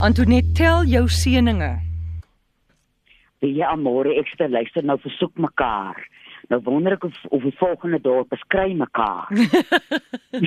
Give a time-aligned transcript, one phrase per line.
[0.00, 1.74] Antoinette, tel jou seëninge.
[3.44, 5.98] Wie jy amore ek sit luister nou versoek mekaar.
[6.48, 9.28] Nou wonder ek of of die volgende dorp beskry mekaar.
[10.32, 10.46] Dit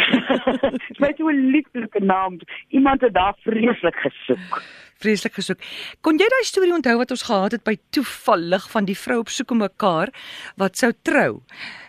[0.89, 2.39] is 'n lieflike naam.
[2.74, 4.58] Iemand het daar vreeslik gesoek.
[4.97, 5.62] Vreeslik gesoek.
[6.02, 9.30] Kon jy daai storie onthou wat ons gehad het by toevallig van die vrou op
[9.30, 10.10] soek om mekaar
[10.58, 11.44] wat sou trou?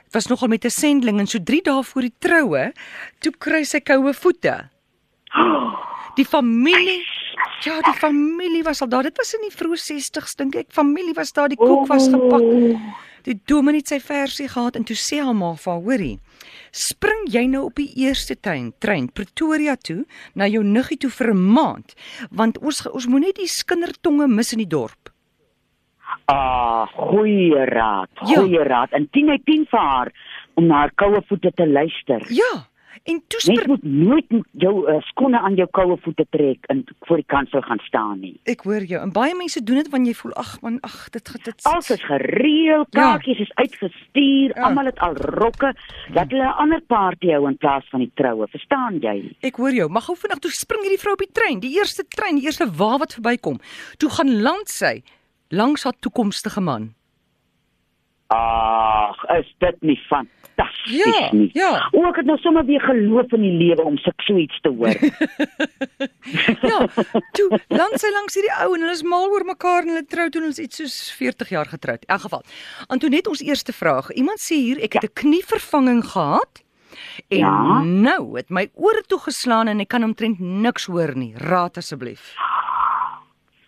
[0.05, 2.73] Dit was nogal met 'n sending en so 3 dae voor die troue,
[3.21, 4.69] toe kry sy koue voete.
[6.15, 7.03] Die familie
[7.65, 9.03] Ja, die familie was al daar.
[9.03, 10.67] Dit was in die vroeë 60's dink ek.
[10.75, 12.45] Familie was daar, die koek was gepak.
[13.25, 16.19] Die dominee het sy versie gehad en toe sê haar ma vir haar, hoorie,
[16.77, 21.31] spring jy nou op die eerste trein, trein Pretoria toe na jou niggie toe vir
[21.33, 21.95] 'n maand,
[22.31, 25.09] want ons ons moet net die skindertonge mis in die dorp.
[26.29, 28.41] Ah, goeie raad, Ja.
[28.41, 28.93] goeie raad.
[28.93, 30.13] En 10 uit 10 vir haar
[30.55, 32.21] om na haar koue voete te luister.
[32.29, 32.69] Ja.
[33.05, 36.85] En toe Mens spring moet nooit jou uh, skoene aan jou koue voete trek en
[37.05, 38.41] voor die kansel gaan staan nie.
[38.49, 39.01] ek hoor jou.
[39.03, 41.91] En baie mense doen dit wanneer jy voel ag man, ag dit dit dit Alles
[41.91, 43.01] is gereël, Ja.
[43.01, 44.63] kaartjies is uitgestuur, Ja.
[44.63, 45.75] almal het al rokke,
[46.15, 49.37] dat hulle 'n ander party hou in plaas van die troue, verstaan jy?
[49.43, 52.05] Ek hoor jou, maar gou vinnig toe spring hierdie vrou op die trein, die eerste
[52.09, 53.61] trein, die eerste wa wat verbykom.
[53.99, 55.03] Toe gaan land sy
[55.51, 56.95] langs haar toekomstige man.
[58.29, 60.01] Ag, is dit nie
[60.55, 61.51] fantasties Ja, nie?
[61.53, 61.89] ja.
[61.93, 64.69] O, ek het nou sommer weer geloof in die lewe om sulke so iets te
[64.69, 64.95] hoor.
[66.65, 66.79] Ja,
[67.37, 70.29] toe land sy langs hierdie ou en hulle is mal oor mekaar en hulle trou
[70.33, 72.05] toe ons iets soos 40 jaar getroud.
[72.07, 72.43] In elk geval.
[72.89, 74.11] Antoinette ons eerste vraag.
[74.17, 76.63] Iemand sê hier ek het 'n knievervanging gehad.
[77.29, 77.83] En Ja.
[77.83, 81.35] nou het my ore toe geslaan en ek kan omtrent niks hoor nie.
[81.37, 82.35] Raad asseblief.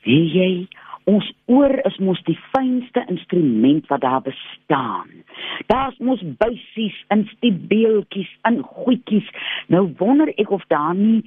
[0.04, 0.68] Weet jy,
[1.06, 5.10] ons oor is mos die fynste instrument wat daar bestaan.
[5.70, 9.28] Daar's mos buisies en stiebeeltjies en goedjies.
[9.70, 11.22] Nou wonder ek of daar nie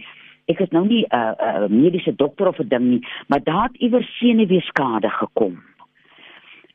[0.50, 3.68] ek is nou nie 'n uh, uh, mediese dokter of 'n ding nie, maar daar
[3.68, 5.64] het iewers senuweeskade gekom.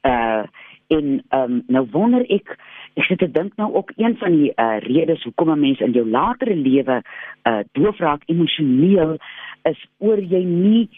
[0.02, 0.44] Uh
[0.88, 2.58] en um, nou wonder ek
[2.94, 5.92] ek sit te dink nou ook een van die uh redes hoekom 'n mens in
[5.92, 7.02] jou latere lewe
[7.48, 9.16] uh doof raak emosioneel
[9.62, 10.88] is oor jy nie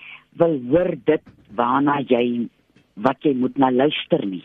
[0.41, 1.22] wil hoor dit
[1.58, 2.48] waarna jy
[3.04, 4.44] wat jy moet na luister nie.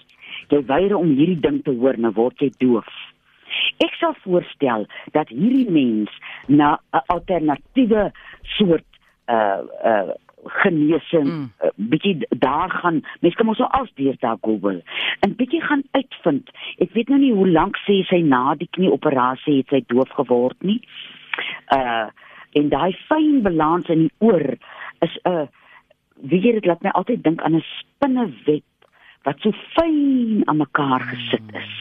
[0.51, 2.87] Jy weier om hierdie ding te hoor, nou word jy doof.
[3.83, 6.11] Ek sal voorstel dat hierdie mens
[6.47, 8.11] na 'n alternatiewe
[8.57, 8.87] soort
[9.27, 10.11] uh uh
[10.45, 11.51] genesing Mm.
[11.63, 14.81] uh, bietjie daar gaan mense kan mos so als deur daar Google
[15.19, 19.57] en bietjie gaan uitvind ek weet nou nie hoe lank sê sy na die knieoperasie
[19.57, 20.81] het sy doof geword nie
[21.77, 22.09] uh
[22.51, 24.57] en daai fyn balans in die oor
[24.99, 25.45] is 'n uh,
[26.21, 28.63] weet jy dit laat my altyd dink aan 'n spinneweb
[29.23, 31.73] wat so fyn aan mekaar gesit is.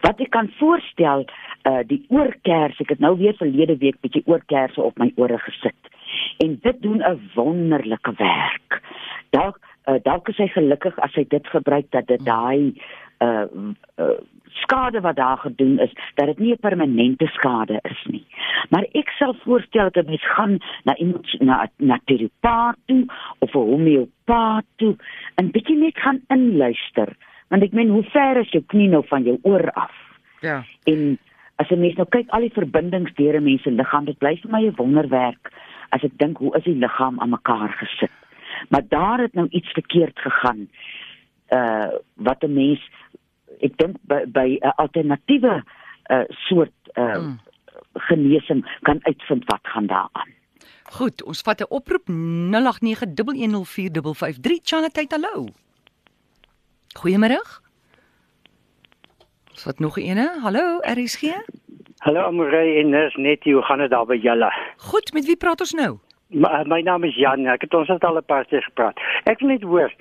[0.00, 1.24] Wat ek kan voorstel
[1.66, 5.82] uh die oorkers ek het nou weer verlede week bietjie oorkerse op my ore gesit.
[6.44, 8.82] En dit doen 'n wonderlike werk.
[9.30, 12.74] Dalk uh, dalk is hy gelukkig as hy dit gebruik dat dit daai
[13.18, 13.46] uh,
[13.96, 14.18] uh
[14.56, 18.26] skade wat daar gedoen is dat dit nie 'n permanente skade is nie.
[18.70, 23.04] Maar ek sal voorstel dat mens gaan na iemand na na terapeut toe
[23.38, 24.96] of 'n homeopaat toe
[25.34, 27.16] en bietjie net gaan inluister.
[27.48, 29.92] Want ek meen hoe ver is jou knie nou van jou oor af?
[30.40, 30.64] Ja.
[30.84, 31.18] en
[31.56, 34.36] as 'n mens nou kyk al die verbindings deur 'n mens se liggaam dit bly
[34.36, 35.52] vir my 'n wonderwerk
[35.90, 38.10] as ek dink hoe is die liggaam aan mekaar gesit.
[38.68, 40.68] Maar daar het nou iets verkeerd gegaan
[41.52, 42.80] uh wat 'n mens
[43.60, 45.62] ek dink by by 'n alternatiewe
[46.10, 47.38] uh soort uh Mm.
[47.92, 50.34] genesing kan uitvind wat gaan daaraan
[50.86, 54.60] Goed, ons vat 'n oproep 0891104553.
[54.62, 55.46] Chanatay, hallo.
[57.00, 57.40] Goeiemôre.
[59.50, 60.38] Ons vat nog 'n ene.
[60.42, 61.22] Hallo, RSG.
[61.98, 64.52] Hallo Amorey en dis net hoe gaan dit daar by julle?
[64.76, 65.98] Goed, met wie praat ons nou?
[66.28, 67.46] My, my naam is Jan.
[67.46, 68.98] Ek het ons het al 'n paar keer gepraat.
[69.30, 69.92] Ek wil net hoor.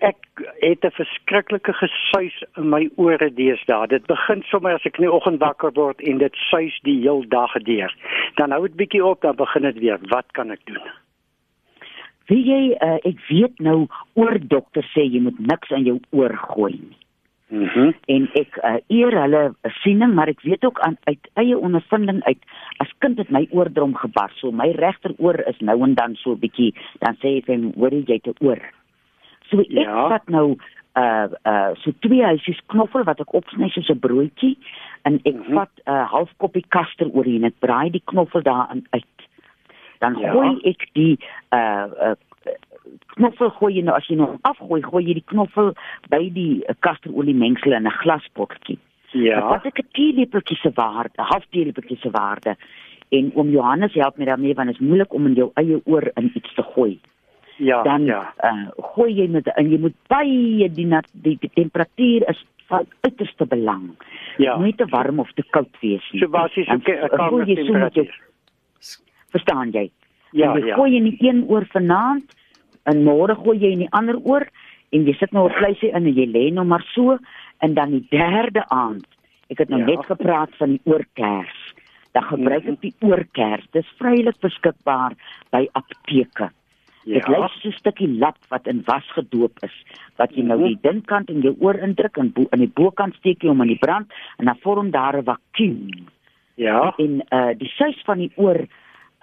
[0.00, 0.16] Ek
[0.60, 3.86] het 'n verskriklike gesuis in my ore deesdae.
[3.86, 7.28] Dit begin sommer as ek in die oggend wakker word en dit suis die heel
[7.28, 7.94] dag deur.
[8.34, 9.98] Dan hou dit bietjie op, dan begin dit weer.
[10.08, 10.88] Wat kan ek doen?
[12.26, 16.36] Wie jy uh, ek weet nou oor dokter sê jy moet niks aan jou oor
[16.36, 17.03] gooi nie.
[17.48, 19.42] Mm en ek uh, eer hulle
[19.82, 22.40] siening maar ek weet ook aan uit eie ondervinding uit
[22.80, 26.40] as kind het my oordrom gebars so my regteroor is nou en dan so 'n
[26.40, 26.72] bietjie
[27.04, 28.60] dan sê ek hoor jy te oor
[29.50, 30.08] so ek Ja.
[30.08, 30.56] vat nou
[30.96, 34.56] uh uh so twee huisies knoffel wat ek opsny soos 'n broodjie
[35.02, 35.42] en ek mm.
[35.42, 35.54] -hmm.
[35.54, 39.18] vat 'n uh, half koppie kaster oor en ek braai die knoffel daarin uit
[39.98, 40.32] dan Ja.
[40.32, 41.18] gooi ek die
[41.52, 42.16] uh uh
[43.16, 45.72] knoffel gooi jy nou as jy nou afgooi gooi jy die knoffel
[46.10, 48.78] by die kasterolie mengsel in 'n glaspotjie
[49.14, 49.40] Ja.
[49.48, 52.56] wat ek 'n teelepeltjie se waarde, half teelepeltjie se waarde
[53.10, 56.10] en oom Johannes help my daarmee want dit is moeilik om in jou eie oor
[56.16, 56.98] in iets te gooi.
[57.56, 58.34] Ja, dan ja.
[58.42, 62.86] uh, gooi jy met en jy moet baie die nat, die, die temperatuur is van
[63.00, 63.94] uiterste belang.
[64.36, 64.56] Ja.
[64.56, 66.20] Moenie te warm of te koud wees nie.
[66.20, 68.20] So basies 'n jy jou- kamertemperatuur.
[69.30, 69.90] Verstaan jy?
[70.32, 70.74] Ja, en jy ja.
[70.74, 72.34] gooi in die een oor vanaand
[72.86, 74.46] en môre gooi jy in die ander oor
[74.92, 77.18] en jy sit nou 'n vleisie in en jy lê nou maar so
[77.60, 79.06] en dan die derde aand.
[79.50, 79.86] Ek het nou Ja.
[79.86, 81.74] net gepraat van die oorkers.
[82.12, 82.72] Dan gebruik Mhm.
[82.72, 83.66] ek die oorkers.
[83.72, 85.12] Dis vrylik beskikbaar
[85.50, 86.50] by apteke.
[87.04, 87.48] Dit lyk Ja.
[87.48, 89.84] soos 'n stukkie lap wat in was gedoop is,
[90.16, 90.64] wat jy nou Mhm.
[90.66, 93.68] die dinkkant in jou oor indruk en bo, in die bokant steek jy hom in
[93.68, 94.06] die brand
[94.38, 95.90] en dan vorm daar 'n vakuum
[96.56, 96.94] Ja.
[96.98, 98.66] en uh die suis van die oor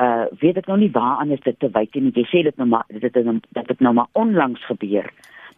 [0.02, 2.12] uh weet ek nou nie waaraan is dit te wyk nie.
[2.16, 5.10] Jy sê dit nou maar dit het nou- dat dit nou maar onlangs gebeur.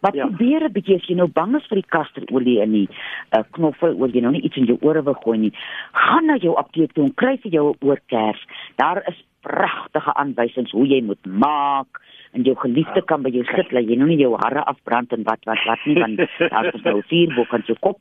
[0.02, 0.26] Maar Ja.
[0.26, 2.88] probeer 'n bietjie as jy nou bang is vir die kasterolie in die
[3.36, 5.52] uh knoffel oor jy nou nie iets in jou ore wil gooi nie.
[5.92, 8.44] Gaan na jou apteek toe en kry vir jou 'n oorkers.
[8.76, 12.00] Daar is pragtige aanwysings hoe jy moet maak
[12.32, 15.22] en jou geliefde kan by jou sit dat jy nou nie jou hare afbrand en
[15.22, 16.16] wat wat wat nie want
[16.50, 17.98] daar is nou vuur bo kan jou kop.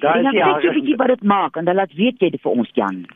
[0.00, 0.72] Daar is kyk jy hare.
[0.74, 3.06] bietjie wat dit maak en dan laat weet jy dit vir ons Jan.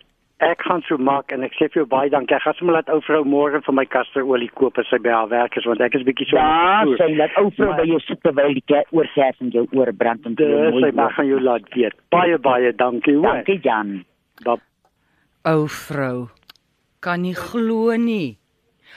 [0.42, 2.34] Ek gaan so maak en ek sê vir jou baie dankie.
[2.34, 5.28] Ek gaan sommer laat ou vrou môre vir my kasterolie koop as sy by haar
[5.30, 8.00] werk is want ek is bietjie so Ja, aan sy laat ou vrou by jou
[8.02, 11.38] sit terwyl die oorkers in jou ore brand en Dis mooi sy mag gaan jou
[11.40, 11.94] laat weet.
[12.10, 13.30] Baie baie dankie hoor.
[13.44, 14.04] Dankie Jan.
[14.44, 14.60] Bab-
[15.46, 16.28] Ou vrou.
[17.00, 18.36] Kan nie glo nie.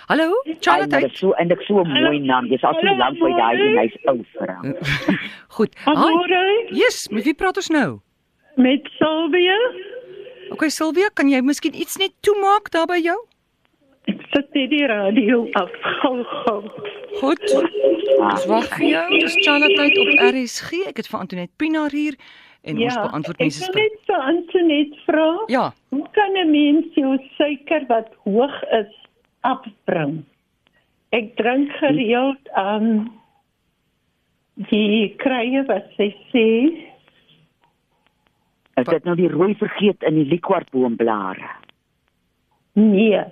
[0.09, 0.89] Hallo, Ai, Charlotte.
[1.01, 2.45] dit is so en dit is so 'n mooi naam.
[2.47, 4.73] Jy's al so lank by daai en hy's ou vrou.
[5.57, 5.75] Goed.
[5.85, 6.67] Hi.
[6.71, 7.99] Yes, met wie praat ons nou?
[8.57, 9.57] met Sylvia.
[10.51, 13.17] Okay, Silvia, kan jy miskien iets net toemaak daar by jou?
[14.07, 15.71] Ek sit net die radio af.
[16.01, 16.59] Gou gou.
[17.19, 17.43] Goed.
[18.17, 19.05] Ons wag vir jou.
[19.19, 20.83] Dis Charlotte op RSG.
[20.93, 22.15] Ek het vir Antoinette Pinaar hier
[22.67, 25.27] en ons beantwoord mense Ek se wil net vir Antoinette vra.
[25.51, 28.93] Ja, Hoe kan 'n mens jou suiker wat hoog is
[29.41, 30.23] afbring?
[31.11, 33.11] Ek drink gereeld aan
[34.71, 36.47] die krye wat sy sê.
[38.77, 41.49] Is dit nou die rooi vergeet in die liquorboomblare?
[42.77, 43.23] Nee.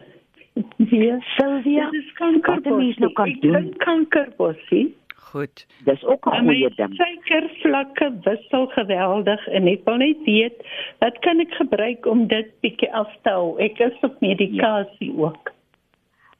[0.77, 1.17] Nee.
[1.35, 2.85] Sylvia, Dit is wat 'n kankerbossie.
[2.85, 4.95] mens nou kan Ek doen, drink kankerbossie.
[5.15, 5.65] goed.
[5.83, 6.95] dis ook 'n my goeie ding.
[6.95, 10.65] suikervlakke wissel geweldig en ek wil net weet
[10.99, 13.59] wat kan ek gebruik om dit bietjie af te hou?
[13.59, 15.21] Ek is op medikasie ja.
[15.21, 15.51] ook.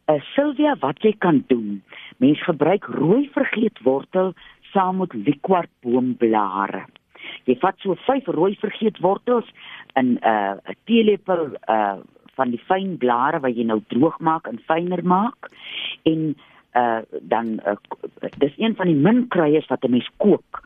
[0.08, 1.84] Uh, Sylvia, wat jy kan doen,
[2.18, 4.34] mens gebruik rooi vergeetwortel
[4.72, 6.86] saam met liquorboomblare.
[7.46, 9.48] Jy vat so 5 rooi vergeetwortels
[9.96, 11.98] in 'n uh, 'n teelepel uh
[12.36, 15.50] van die fyn blare wat jy nou droog maak en fyner maak
[16.04, 16.36] en
[16.76, 17.76] uh dan uh,
[18.38, 20.64] dis een van die min kruies wat 'n mens kook.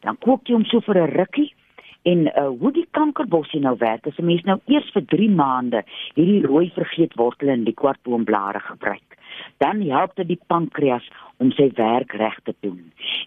[0.00, 1.54] Dan kook jy hom so vir 'n rukkie
[2.02, 5.84] en uh hoe die kankerbossie nou werk, is 'n mens nou eers vir 3 maande
[6.14, 9.18] hierdie rooi vergeetwortel en die kwartboomblare gebruik.
[9.58, 11.10] Dan help dit die pankreas
[11.42, 12.80] om sy werk reg te doen.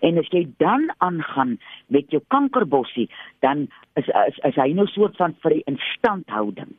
[0.08, 1.58] En as jy dan aangaan
[1.94, 3.10] met jou kankerbossie,
[3.46, 3.68] dan
[4.00, 6.74] is is, is hy nou soort van vir instandhouding.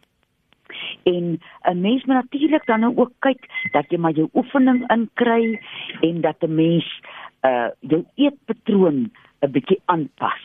[1.04, 1.38] En
[1.70, 5.60] 'n mens moet natuurlik dan nou ook kyk dat jy maar jou oefening inkry
[6.00, 7.00] en dat 'n mens
[7.42, 9.10] uh jou eetpatroon
[9.40, 10.44] 'n bietjie aanpas.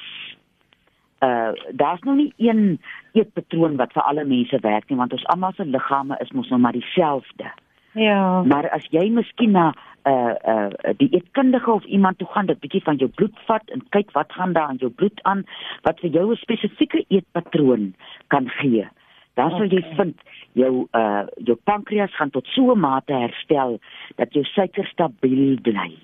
[1.19, 2.79] Uh daar's nou nie een
[3.11, 6.61] eetpatroon wat vir alle mense werk nie want ons almal se liggame is mos nou
[6.61, 7.51] maar dieselfde.
[7.93, 8.41] Ja.
[8.43, 9.73] Maar as jy miskien na
[10.05, 13.69] 'n uh, uh, die eetkundige of iemand toe gaan, dit bietjie van jou bloed vat
[13.69, 15.45] en kyk wat gaan daar aan jou bloed aan
[15.81, 17.93] wat vir jou 'n spesifieke eetpatroon
[18.27, 18.87] kan gee.
[19.33, 19.95] Dan sal jy Okay.
[19.95, 20.21] vind
[20.53, 23.79] jou uh jou pankreas gaan tot so 'n mate herstel
[24.15, 25.97] dat jou suiker stabiel bly.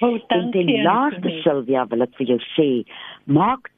[0.00, 2.84] Oh, En ten laaste Sylvia wil ek vir jou sê,
[3.24, 3.70] maak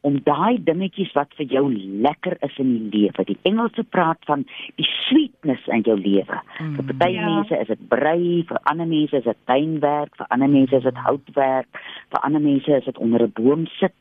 [0.00, 1.64] om daai dingetjies wat vir jou
[2.04, 3.24] lekker is in die lewe.
[3.24, 4.44] Die Engelse praat van
[4.76, 6.40] die sweetness in jou lewe.
[6.60, 6.74] Mm.
[6.76, 7.26] Vir party Ja.
[7.26, 10.96] mense is dit brei, vir ander mense is dit tuinwerk, vir ander mense is dit
[11.06, 11.68] houtwerk,
[12.10, 13.94] vir ander mense is dit onder 'n boom sit.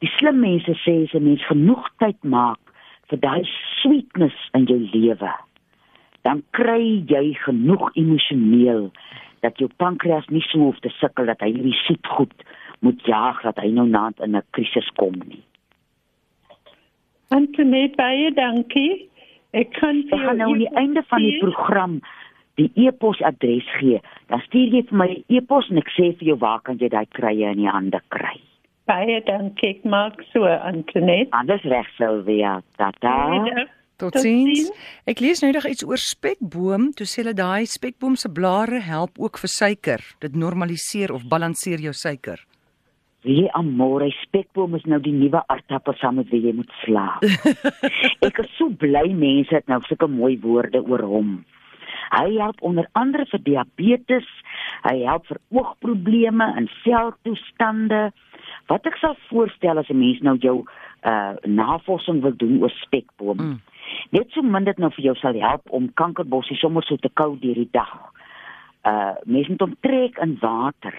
[0.00, 2.60] Die slim mense sê as 'n mens genoeg tyd maak
[3.08, 3.44] vir daai
[3.82, 5.32] sweetness in jou lewe,
[6.22, 8.90] dan kry jy genoeg emosioneel
[9.40, 12.44] dat jou pankreas nie so hoef te sukkel dat hy hierdie soet goed
[12.84, 15.42] moet jaag dat hy nou naand in 'n krisis kom nie.
[17.28, 19.08] Antoinette, baie dankie.
[19.52, 22.00] Ek kan Ek gaan nou aan die einde van die program
[22.60, 24.00] die e-posadres gee.
[24.30, 26.88] Dan stuur jy vir my 'n e-pos en ek sê vir jou waar kan jy
[26.88, 28.40] daai krye in die hande kry.
[28.86, 29.70] Baie dankie.
[29.70, 31.32] Ek maak so Antoinette.
[31.32, 32.62] Anders reg Sylvia.
[32.76, 33.66] Tata.
[33.96, 34.70] Totsiens.
[35.06, 39.18] Ek lees nou eendag iets oor spekboom, toe sê hulle daai spekboom se blare help
[39.18, 40.00] ook vir suiker.
[40.20, 42.42] Dit normaliseer of balanseer jou suiker.
[43.24, 47.24] Wie amore spekboom is nou die nuwe aardappel saam met wie jy moet slaap.
[48.28, 51.38] ek is so bly mense het nou sulke mooi woorde oor hom.
[52.12, 54.28] Hy help onder andere vir diabetes,
[54.84, 58.10] hy help vir oogprobleme en seltoestande.
[58.68, 60.58] Wat ek sal voorstel as 'n mens nou jou
[61.08, 63.40] uh navorsing wil doen oor spekboom.
[63.40, 63.60] Mm.
[64.10, 67.36] Net so min dit nou vir jou sal help om kankerbossie sommer so te kou
[67.40, 68.12] deur die dag.
[68.84, 70.94] Uh mense moet hom trek in water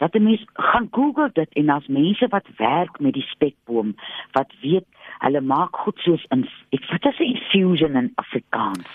[0.00, 3.94] dat 'n mens gaan Google dit en as mense wat werk met die spekboom
[4.32, 4.86] wat weet
[5.24, 6.46] hulle maak goed soos in
[6.76, 8.88] ek wat is 'n infusion in Afrikaans.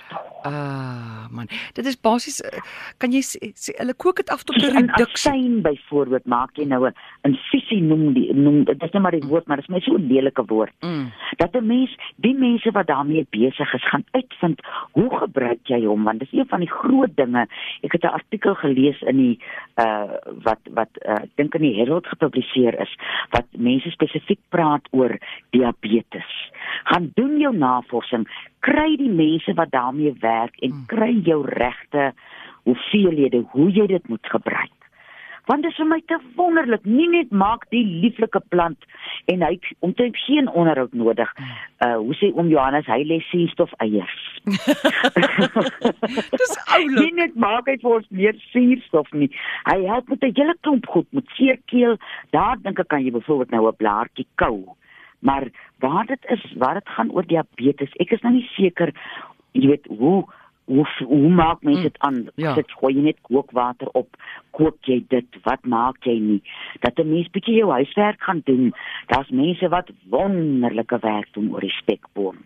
[0.45, 2.61] Ah man, dit is basies eh,
[2.97, 5.31] kan jy sê, sê hulle kook dit af tot 'n reduksie.
[5.31, 9.27] Syn byvoorbeeld maak jy nou 'n infusie noem die noem dit is net maar die
[9.27, 10.73] woord maar dit is net so 'n lelike woord.
[10.81, 11.11] Mm.
[11.37, 16.03] Dat 'n mens die mense wat daarmee besig is gaan uitvind hoe gebruik jy hom
[16.03, 17.47] want dit is een van die groot dinge.
[17.81, 19.39] Ek het 'n artikel gelees in die
[19.75, 22.91] uh wat wat uh, ek dink in die Herald gepubliseer is
[23.31, 25.17] wat mense spesifiek praat oor
[25.49, 26.14] diabetes.
[26.85, 28.27] Gaan doen jou navorsing,
[28.59, 30.85] kry die mense wat daarmee werk en hmm.
[30.87, 32.13] kry jou regte
[32.63, 34.75] hoeveelhede hoe jy dit moet gebruik.
[35.45, 38.85] Want dit is vir my te wonderlik, nie net maak die lieflike plant
[39.29, 39.53] en hy
[39.85, 41.29] omtrent geen onderhoud nodig.
[41.85, 44.15] Uh hoe sê oom Johannes, hy lê suurstof eiers.
[46.41, 46.97] Dis oulik.
[46.97, 49.29] Nie net maak hy vir ons meer suurstof nie.
[49.69, 51.99] Hy help met 'n hele klomp goed met seerkeel.
[52.33, 54.75] Daar dink ek kan jy byvoorbeeld nou 'n blaartjie kou.
[55.25, 55.49] Maar
[55.81, 58.93] waar dit is, waar dit gaan oor diabetes, ek is nou nie seker
[59.55, 60.25] jy weet hoe
[60.65, 62.23] hoe hoe maak mense dit aan?
[62.41, 62.55] Ja.
[62.57, 64.17] Sit gooi jy net kookwater op,
[64.57, 66.41] kook jy dit, wat maak jy nie?
[66.81, 68.73] Dat 'n mens bietjie jou huiswerk gaan doen.
[69.07, 72.37] Daar's mense wat wonderlike werk doen oor die spekboom.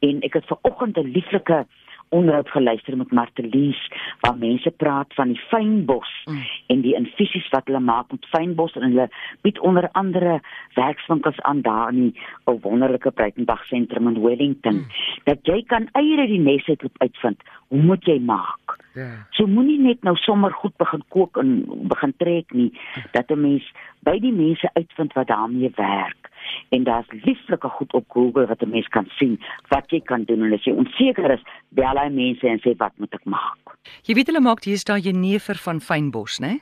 [0.00, 1.66] En ek het ver oggend 'n lieflike
[2.08, 3.80] onderhoud geluister met Martelies
[4.20, 6.42] waar mense praat van die fynbos mm.
[6.66, 9.08] en die infusies wat hulle maak met fynbos en hulle
[9.46, 10.40] bied onder andere
[10.74, 14.86] werkswinkels aan daar in die wonderlike Breitenberg sentrum in Wellington mm.
[15.24, 19.06] dat jy kan eiere die nes uit uitvind hoe moet jy maak yeah.
[19.08, 19.26] Ja.
[19.36, 21.52] so moenie net nou sommer goed begin kook en
[21.92, 22.72] begin trek nie
[23.12, 26.30] dat 'n mens by die mense uitvind wat daarmee werk
[26.68, 29.38] en daar's lieflike goed op Google wat 'n mens kan sien
[29.68, 32.92] wat jy kan doen en as jy onseker is, bel hy mense en sê wat
[32.96, 33.76] moet ek maak.
[34.04, 36.60] Jy weet hulle maak hier's daai jenever van fynbos, né?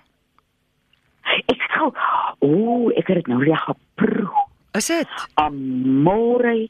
[1.46, 1.92] Ek gou,
[2.40, 4.46] ooh, ek het dit nou reg geproe.
[4.76, 5.08] Is dit?
[5.34, 6.66] Amore.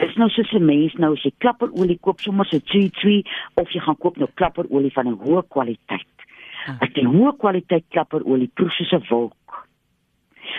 [0.00, 3.22] Dis nou so 'n mens nou as jy klapperolie koop sommer so 2-2
[3.54, 6.16] of jy gaan koop nou klapperolie van 'n hoë kwaliteit.
[6.66, 6.76] Ah.
[6.80, 9.68] As jy hoë kwaliteit klapperolie proe soos 'n wolk.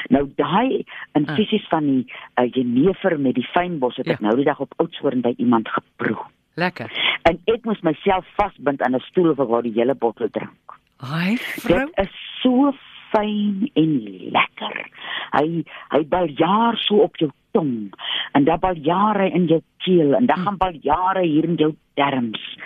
[0.10, 0.83] Nou daai
[1.13, 1.36] in ah.
[1.36, 2.05] fisies van die
[2.36, 4.13] uh, jenever met die fynbos het ja.
[4.13, 6.19] ek nou die dag op Oudtshoorn by iemand geproe.
[6.60, 6.91] Lekker.
[7.24, 10.79] En ek moes myself vasbind aan 'n stoel of waar die hele bottel drink.
[10.98, 11.86] Ai, vrou.
[11.86, 12.74] Dit is so
[13.12, 13.93] fyn en
[14.31, 14.75] lekker.
[15.31, 17.91] Hy hy bal jaar so op jou tong
[18.31, 20.43] en dan bal jare in jou keel en dan hm.
[20.43, 22.57] gaan bal jare hier in jou darmes.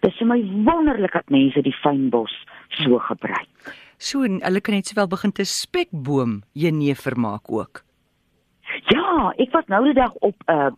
[0.00, 2.34] Dit is my wonderlik dat mense die fynbos
[2.68, 3.74] so gebruik.
[4.04, 7.80] So hulle kan net sowel begin te spekboom jenever maak ook.
[9.14, 10.70] Ja, ek was nou die dag op uh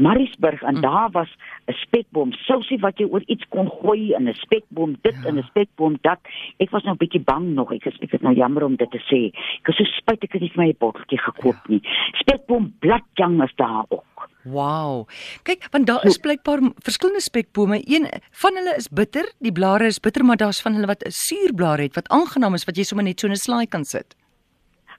[0.00, 0.80] Mariesburg en mm.
[0.84, 1.30] daar was
[1.66, 5.28] 'n spekboom, sousie wat jy oor iets kon gooi in 'n spekboom, dit ja.
[5.28, 6.20] in 'n spekboom dat.
[6.58, 7.72] Ek was nou 'n bietjie bang nog.
[7.72, 9.34] Ek is ek is nou jammer om dit te sê.
[9.60, 11.68] Ek is so spyt ek het nie vir my 'n botteltjie gekoop ja.
[11.68, 11.82] nie.
[12.12, 14.28] Spekboom bladjang is daar ook.
[14.44, 15.08] Wow.
[15.42, 17.82] Kyk, want daar is blykbaar verskillende spekbome.
[17.84, 21.10] Een van hulle is bitter, die blare is bitter, maar daar's van hulle wat 'n
[21.10, 24.16] suurblare het wat aangenaam is wat jy sommer net so 'n slaai kan sit.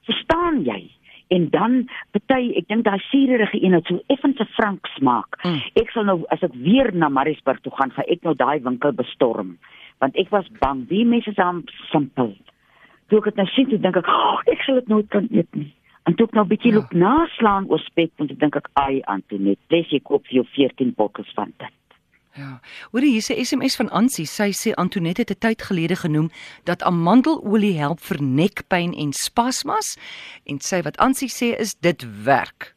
[0.04, 0.90] Verstaan jy?
[1.32, 1.76] En dan
[2.12, 5.38] party, ek dink daai suurige een het so effens 'n frank smaak.
[5.44, 5.60] Mm.
[5.80, 8.92] Ek sal nou as ek weer na Mariesburg toe gaan, gaan ek nou daai winkel
[8.92, 9.58] bestorm,
[9.98, 12.34] want ek was bang wie mense is aan simpel.
[13.08, 15.54] Toe ek dit nou sien, toe dink ek, oh, ek sal dit nooit kan eet
[15.54, 15.72] nie.
[16.04, 16.76] En toe ek nou 'n bietjie ja.
[16.76, 20.46] loop naslaan oor spek, want ek dink ek ai Antoinette, dis jy koop vir jou
[20.56, 21.72] 14 bottels van dit.
[22.32, 22.60] Ja.
[22.90, 26.30] Hoor hier sê SMS van Ansie, sy sê Antoinette het 'n tyd gelede genoem
[26.64, 29.98] dat amandelolie help vir nekpyn en spasmas
[30.44, 32.74] en sy wat Ansie sê is dit werk.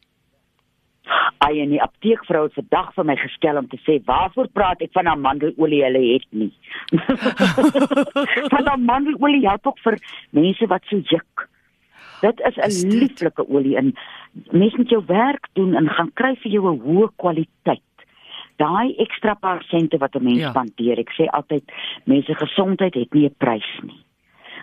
[1.38, 4.92] Ai en die apteekvrou het vandag vir my gestel om te sê waarvoor praat ek
[4.92, 6.52] van amandelolie hulle het nie.
[8.54, 9.98] van amandelolie help ook vir
[10.30, 11.48] mense wat so juk.
[12.20, 13.96] Dit is 'n lieflike olie en
[14.50, 17.95] mense moet jou werk doen en gaan kry vir jou 'n hoë kwaliteit.
[18.56, 20.50] Daai ekstra paar sente wat 'n mens ja.
[20.50, 21.64] spandeer, ek sê altyd
[22.04, 24.00] mense gesondheid het nie 'n prys nie.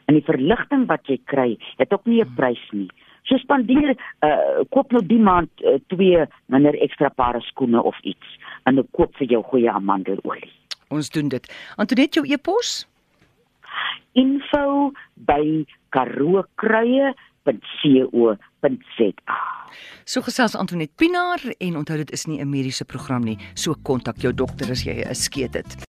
[0.07, 2.35] En die verligting wat jy kry, het ook nie 'n hmm.
[2.35, 2.89] prys nie.
[3.23, 8.39] So spandeer uh koop nou die maand uh, twee minder ekstra paar skoene of iets
[8.65, 10.51] en dan koop vir jou goeie amandelolie.
[10.89, 11.45] Ons doen dit.
[11.77, 12.87] Antoinette jou e-pos
[14.13, 14.93] info
[15.27, 17.13] by karookruie
[17.45, 19.39] www.co.za.
[20.05, 23.37] So gesels Antoinette Pinaar en onthou dit is nie 'n mediese program nie.
[23.53, 25.91] So kontak jou dokter as jy 'n skeet het.